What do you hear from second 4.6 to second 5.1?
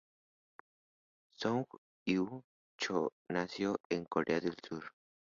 Sur.